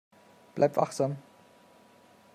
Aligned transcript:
Bleib 0.55 0.77
wachsam. 0.77 1.15